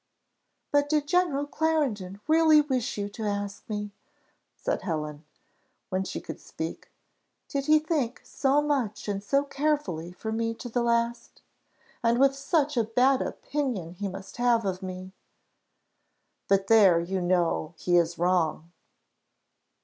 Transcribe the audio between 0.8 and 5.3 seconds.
did General Clarendon really wish you to ask me?" said Helen,